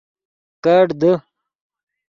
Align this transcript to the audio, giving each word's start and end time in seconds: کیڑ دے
کیڑ 0.63 0.87
دے 1.01 1.11